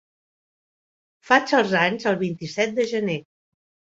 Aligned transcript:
Faig 1.29 1.53
els 1.59 1.75
anys 1.81 2.09
el 2.11 2.17
vint-i-set 2.21 2.75
de 2.79 2.87
gener. 2.95 3.21